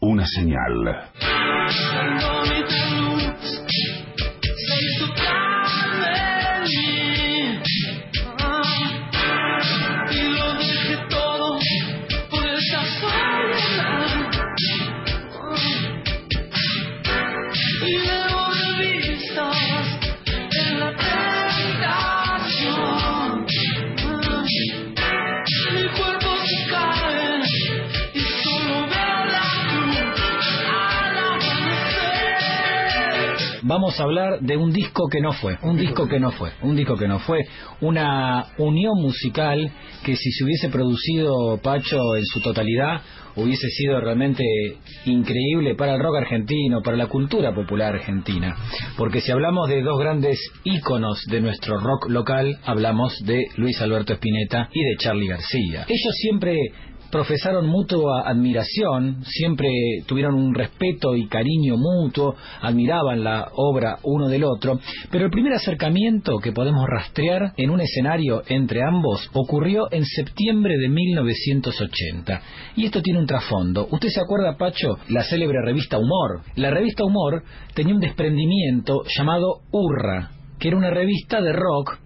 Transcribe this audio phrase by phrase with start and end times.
[0.00, 1.10] Una señal.
[33.70, 36.74] Vamos a hablar de un disco que no fue, un disco que no fue, un
[36.74, 37.38] disco que no fue,
[37.80, 39.70] una unión musical
[40.04, 43.00] que si se hubiese producido Pacho en su totalidad
[43.36, 44.42] hubiese sido realmente
[45.04, 48.56] increíble para el rock argentino, para la cultura popular argentina.
[48.96, 54.14] Porque si hablamos de dos grandes íconos de nuestro rock local, hablamos de Luis Alberto
[54.14, 55.84] Spinetta y de Charlie García.
[55.88, 56.56] Ellos siempre
[57.10, 59.68] profesaron mutua admiración, siempre
[60.06, 64.78] tuvieron un respeto y cariño mutuo, admiraban la obra uno del otro,
[65.10, 70.76] pero el primer acercamiento que podemos rastrear en un escenario entre ambos ocurrió en septiembre
[70.78, 72.42] de 1980.
[72.76, 73.88] Y esto tiene un trasfondo.
[73.90, 76.42] ¿Usted se acuerda, Pacho, la célebre revista Humor?
[76.56, 77.42] La revista Humor
[77.74, 81.98] tenía un desprendimiento llamado Urra, que era una revista de rock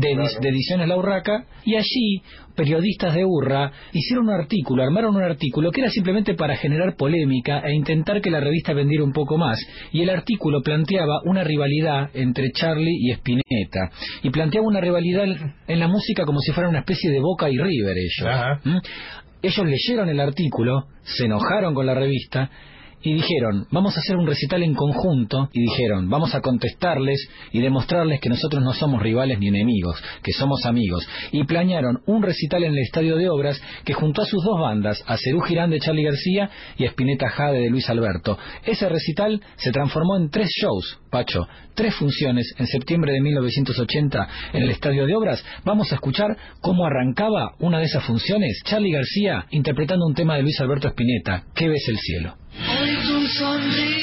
[0.00, 2.22] de, Ediciones La Urraca, y allí
[2.54, 7.60] periodistas de Urra hicieron un artículo, armaron un artículo que era simplemente para generar polémica
[7.60, 9.58] e intentar que la revista vendiera un poco más.
[9.92, 13.90] Y el artículo planteaba una rivalidad entre Charlie y Spinetta.
[14.22, 15.24] Y planteaba una rivalidad
[15.66, 18.60] en la música como si fuera una especie de Boca y River ellos.
[18.64, 18.78] ¿Mm?
[19.42, 22.50] Ellos leyeron el artículo, se enojaron con la revista
[23.02, 27.60] y dijeron, vamos a hacer un recital en conjunto, y dijeron, vamos a contestarles y
[27.60, 31.06] demostrarles que nosotros no somos rivales ni enemigos, que somos amigos.
[31.32, 35.02] Y planearon un recital en el Estadio de Obras que juntó a sus dos bandas,
[35.06, 38.38] a Cerú Girán de Charlie García y a Spinetta Jade de Luis Alberto.
[38.64, 44.62] Ese recital se transformó en tres shows, Pacho, tres funciones en septiembre de 1980 en
[44.62, 45.44] el Estadio de Obras.
[45.64, 50.42] Vamos a escuchar cómo arrancaba una de esas funciones, Charlie García interpretando un tema de
[50.42, 52.36] Luis Alberto Spinetta, ¿Qué ves el cielo?
[52.64, 53.95] Hoy tu sonrisa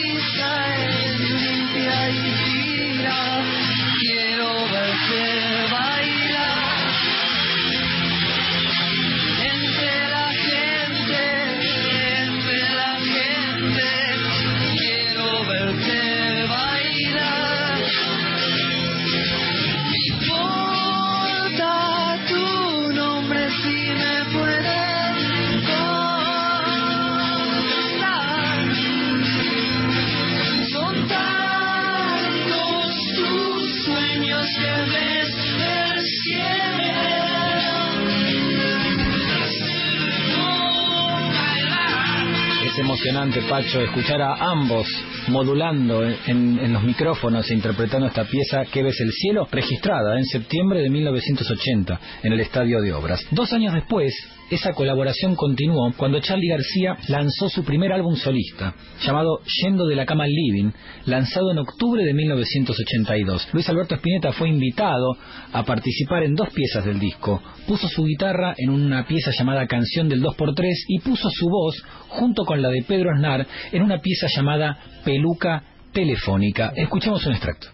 [42.83, 44.85] emocionante, Pacho, escuchar a ambos
[45.29, 50.81] modulando en, los micrófonos e interpretando esta pieza que ves el cielo, registrada en septiembre
[50.81, 53.25] de 1980 en el Estadio de Obras.
[53.31, 54.13] Dos años después,
[54.49, 60.05] esa colaboración continuó cuando Charlie García lanzó su primer álbum solista, llamado Yendo de la
[60.05, 60.71] cama al living,
[61.05, 63.47] lanzado en octubre de 1982.
[63.53, 65.15] Luis Alberto Spinetta fue invitado
[65.53, 67.41] a participar en dos piezas del disco.
[67.65, 72.43] Puso su guitarra en una pieza llamada Canción del 2x3 y puso su voz junto
[72.45, 76.73] con la de Pedro Aznar en una pieza llamada Peluca Telefónica.
[76.75, 77.67] Escuchemos un extracto.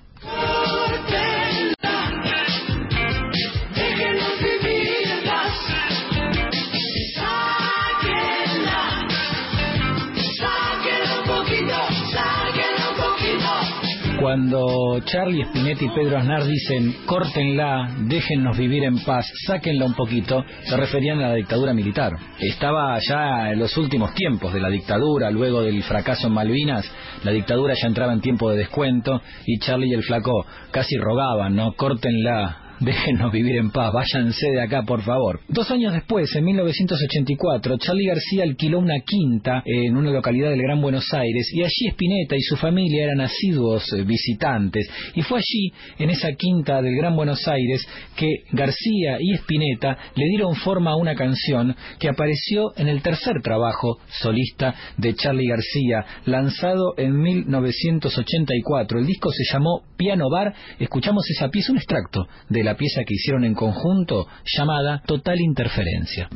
[14.29, 20.45] Cuando Charlie Spinetti y Pedro Aznar dicen córtenla, déjennos vivir en paz, sáquenla un poquito,
[20.65, 22.13] se referían a la dictadura militar.
[22.37, 26.85] Estaba ya en los últimos tiempos de la dictadura, luego del fracaso en Malvinas,
[27.23, 31.55] la dictadura ya entraba en tiempo de descuento y Charlie y el flaco casi rogaban,
[31.55, 31.73] ¿no?
[31.73, 35.41] Córtenla, déjenos vivir en paz, váyanse de acá, por favor.
[35.47, 40.81] Dos años después, en 1984, Charlie García alquiló una quinta en una localidad del Gran
[40.81, 44.89] Buenos Aires y allí Spinetta y su familia eran asiduos eh, visitantes.
[45.15, 50.25] Y fue allí, en esa quinta del Gran Buenos Aires, que García y Spinetta le
[50.29, 56.05] dieron forma a una canción que apareció en el tercer trabajo solista de Charlie García,
[56.25, 58.99] lanzado en 1984.
[58.99, 60.53] El disco se llamó Piano Bar.
[60.79, 65.39] Escuchamos esa pieza, un extracto de la la pieza que hicieron en conjunto llamada Total
[65.39, 66.29] Interferencia.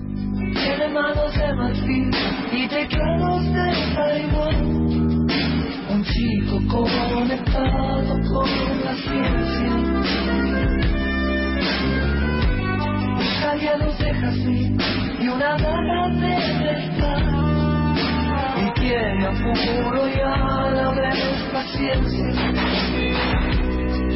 [19.15, 21.13] Un apuro y a la
[21.53, 22.25] paciencia.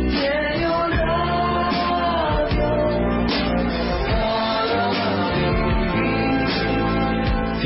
[0.07, 0.46] Medio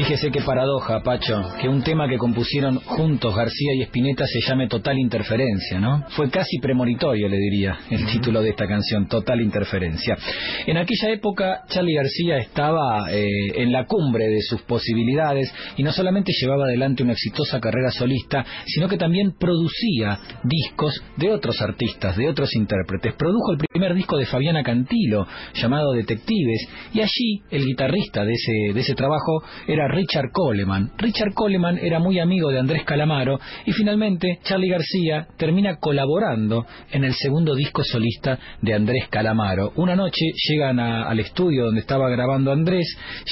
[0.01, 4.68] Fíjese qué paradoja, Pacho, que un tema que compusieron juntos García y Spinetta se llame
[4.68, 6.03] Total Interferencia, ¿no?
[6.15, 10.18] Fue casi premonitorio, le diría, el título de esta canción, Total Interferencia.
[10.65, 15.92] En aquella época, Charlie García estaba eh, en la cumbre de sus posibilidades y no
[15.92, 22.18] solamente llevaba adelante una exitosa carrera solista, sino que también producía discos de otros artistas,
[22.18, 23.13] de otros intérpretes.
[23.13, 28.74] Produjo el primer disco de Fabiana Cantilo, llamado Detectives, y allí el guitarrista de ese,
[28.74, 30.91] de ese trabajo era Richard Coleman.
[30.97, 37.03] Richard Coleman era muy amigo de Andrés Calamaro y finalmente Charlie García termina colaborando en
[37.03, 39.73] el segundo disco solista de Andrés Calamaro.
[39.75, 42.85] Una noche llegan al estudio donde estaba grabando Andrés,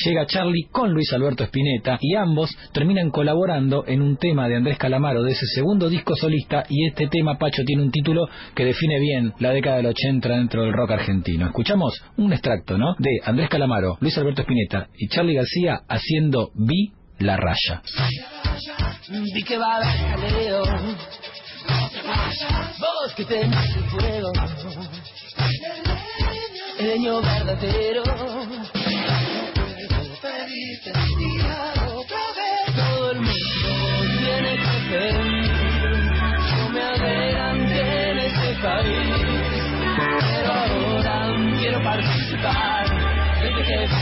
[0.05, 4.77] llega Charlie con Luis Alberto Spinetta y ambos terminan colaborando en un tema de Andrés
[4.77, 8.99] Calamaro de ese segundo disco solista y este tema, Pacho, tiene un título que define
[8.99, 11.45] bien la década del 80 dentro del rock argentino.
[11.45, 12.95] Escuchamos un extracto, ¿no?
[12.99, 17.81] De Andrés Calamaro, Luis Alberto Spinetta y Charlie García haciendo Vi la raya.
[19.33, 20.63] Vi que va jaleo.
[22.79, 24.31] Vos que tenés el fuego.
[26.79, 28.03] El leño verdadero.
[32.75, 33.69] Todo el mundo
[34.19, 35.51] tiene que pedir.
[36.57, 39.09] No me adelante en este país.
[40.21, 41.15] Pero ahora
[41.59, 42.85] quiero participar.
[43.67, 43.98] Que.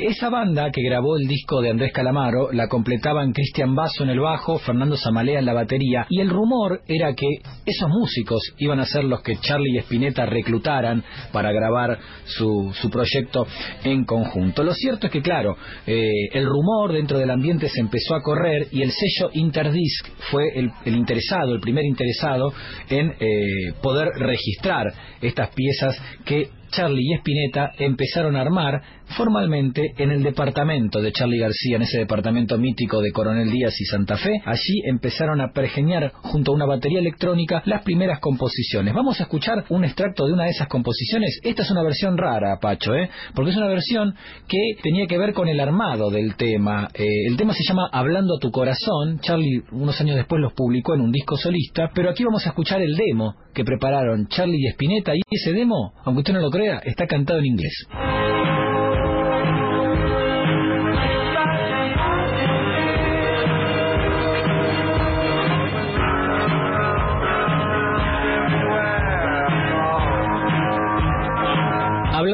[0.00, 4.20] Esa banda que grabó el disco de Andrés Calamaro la completaban Cristian Basso en el
[4.20, 7.26] bajo, Fernando Zamalea en la batería, y el rumor era que
[7.66, 11.02] esos músicos iban a ser los que Charlie y Spinetta reclutaran
[11.32, 13.46] para grabar su, su proyecto
[13.82, 14.62] en conjunto.
[14.62, 18.68] Lo cierto es que, claro, eh, el rumor dentro del ambiente se empezó a correr
[18.70, 22.52] y el sello Interdisc fue el, el interesado, el primer interesado
[22.88, 24.86] en eh, poder registrar
[25.20, 28.82] estas piezas que Charlie y Spinetta empezaron a armar
[29.16, 33.84] formalmente en el departamento de Charlie García, en ese departamento mítico de Coronel Díaz y
[33.84, 34.40] Santa Fe.
[34.44, 38.94] Allí empezaron a pergeniar junto a una batería electrónica las primeras composiciones.
[38.94, 41.40] Vamos a escuchar un extracto de una de esas composiciones.
[41.42, 43.08] Esta es una versión rara, Pacho, ¿eh?
[43.34, 44.14] porque es una versión
[44.46, 46.88] que tenía que ver con el armado del tema.
[46.94, 49.20] Eh, el tema se llama Hablando a tu corazón.
[49.20, 52.82] Charlie unos años después los publicó en un disco solista, pero aquí vamos a escuchar
[52.82, 56.50] el demo que prepararon Charlie y Spinetta y ese demo, aunque usted no lo
[56.84, 57.86] está cantado en inglés.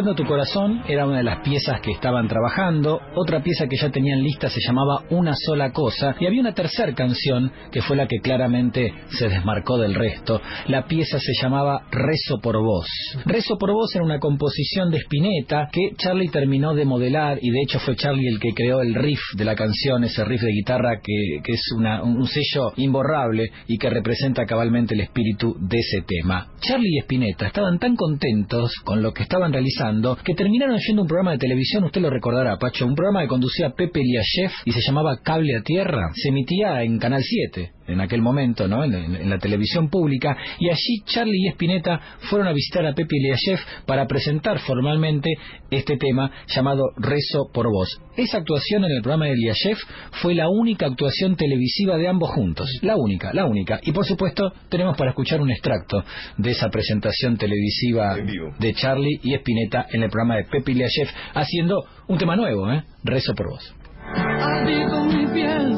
[0.04, 4.22] Tu corazón era una de las piezas que estaban trabajando, otra pieza que ya tenían
[4.22, 8.18] lista se llamaba Una sola cosa y había una tercera canción que fue la que
[8.20, 10.42] claramente se desmarcó del resto.
[10.66, 12.86] La pieza se llamaba Rezo por vos.
[13.24, 17.62] Rezo por vos era una composición de Spinetta que Charlie terminó de modelar y de
[17.62, 21.00] hecho fue Charlie el que creó el riff de la canción, ese riff de guitarra
[21.02, 26.52] que, es un sello imborrable y que representa cabalmente el espíritu de ese tema.
[26.60, 29.93] Charlie y Spinetta estaban tan contentos con lo que estaban realizando
[30.24, 33.70] que terminaron yendo un programa de televisión, usted lo recordará, Pacho, un programa que conducía
[33.70, 36.10] Pepe Liachev y se llamaba Cable a Tierra.
[36.14, 38.84] Se emitía en Canal 7 en aquel momento, ¿no?
[38.84, 42.94] En, en, en, la televisión pública, y allí Charlie y Spinetta fueron a visitar a
[42.94, 45.30] Pepe Liachev para presentar formalmente
[45.70, 48.00] este tema llamado Rezo por Vos.
[48.16, 49.76] Esa actuación en el programa de Liachev
[50.22, 53.80] fue la única actuación televisiva de ambos juntos, la única, la única.
[53.82, 56.04] Y por supuesto, tenemos para escuchar un extracto
[56.38, 61.84] de esa presentación televisiva de Charlie y Spinetta en el programa de Pepe Liachev, haciendo
[62.08, 62.84] un tema nuevo, ¿eh?
[63.02, 63.74] Rezo por Vos.
[64.16, 65.72] Habito mi piel,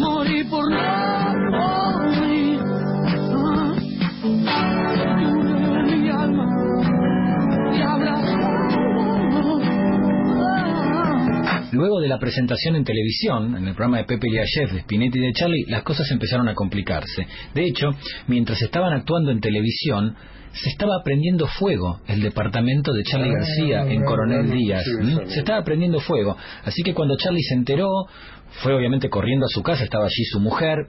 [0.00, 2.60] morí por no morir.
[3.34, 3.74] Ah,
[5.86, 6.46] mi alma
[7.74, 8.38] y abrazó.
[11.72, 15.22] Luego de la presentación en televisión, en el programa de Pepe Liachev, de Spinetti y
[15.22, 17.26] de Charlie, las cosas empezaron a complicarse.
[17.54, 17.88] De hecho,
[18.26, 20.14] mientras estaban actuando en televisión,
[20.52, 24.84] se estaba prendiendo fuego el departamento de Charlie García en Coronel Díaz.
[25.28, 26.36] Se estaba prendiendo fuego.
[26.64, 27.88] Así que cuando Charlie se enteró,
[28.62, 30.86] fue obviamente corriendo a su casa, estaba allí su mujer,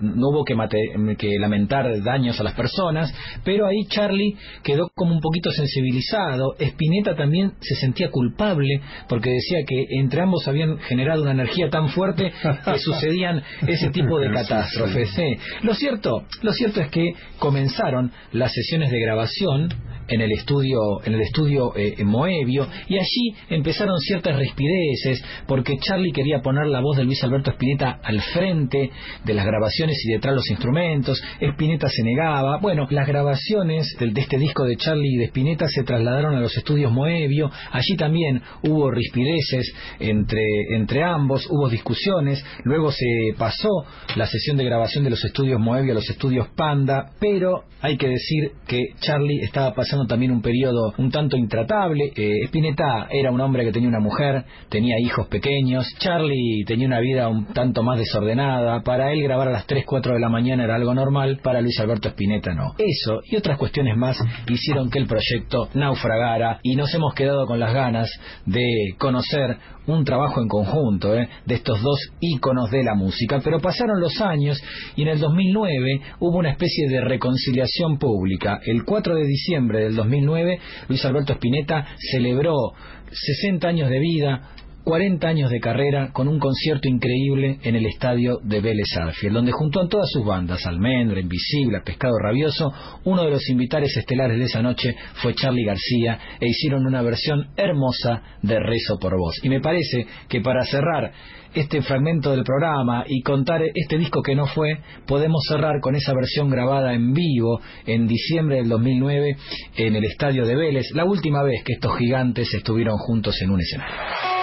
[0.00, 0.78] no hubo que, mate,
[1.18, 3.12] que, lamentar daños a las personas,
[3.44, 9.58] pero ahí Charlie quedó como un poquito sensibilizado, Spinetta también se sentía culpable porque decía
[9.66, 12.32] que entre ambos habían generado una energía tan fuerte
[12.64, 15.10] que sucedían ese tipo de catástrofes.
[15.10, 15.36] Sí.
[15.62, 19.68] Lo cierto, lo cierto es que comenzaron las sesiones de grabación
[20.08, 26.12] en el estudio, en el estudio eh, Moebio, y allí empezaron ciertas respideces, porque Charlie
[26.12, 28.90] quería poner la voz de Luis Alberto Spinetta al frente
[29.24, 34.20] de las grabaciones y detrás los instrumentos, Spinetta se negaba, bueno, las grabaciones de, de
[34.20, 38.42] este disco de Charlie y de Spinetta se trasladaron a los estudios Moebio, allí también
[38.62, 43.84] hubo rispideces entre, entre ambos, hubo discusiones, luego se pasó
[44.16, 48.08] la sesión de grabación de los estudios Moebio a los estudios Panda, pero hay que
[48.08, 52.12] decir que Charlie estaba pasando también un periodo un tanto intratable,
[52.46, 57.28] Spinetta era un hombre que tenía una mujer, tenía hijos pequeños, Charlie tenía una vida
[57.28, 60.74] un tanto más desordenada, para él grabar a las 3, 4 de la mañana era
[60.74, 62.74] algo normal, para Luis Alberto Spinetta no.
[62.78, 67.60] Eso y otras cuestiones más hicieron que el proyecto naufragara y nos hemos quedado con
[67.60, 68.10] las ganas
[68.46, 71.28] de conocer un trabajo en conjunto ¿eh?
[71.44, 74.60] de estos dos íconos de la música, pero pasaron los años
[74.96, 78.60] y en el 2009 hubo una especie de reconciliación pública.
[78.64, 82.72] El 4 de diciembre del 2009 Luis Alberto Spinetta celebró
[83.10, 84.50] 60 años de vida,
[84.84, 89.50] 40 años de carrera con un concierto increíble en el estadio de Vélez Arfield, donde
[89.50, 92.70] juntó a todas sus bandas, Almendra, Invisible, Pescado Rabioso,
[93.04, 97.48] uno de los invitares estelares de esa noche fue Charlie García e hicieron una versión
[97.56, 99.40] hermosa de Rezo por Vos.
[99.42, 101.12] Y me parece que para cerrar
[101.54, 106.12] este fragmento del programa y contar este disco que no fue, podemos cerrar con esa
[106.12, 109.36] versión grabada en vivo en diciembre del 2009
[109.76, 113.60] en el estadio de Vélez, la última vez que estos gigantes estuvieron juntos en un
[113.60, 114.33] escenario.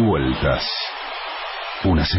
[0.00, 0.64] Vueltas.
[1.84, 2.18] Una señal.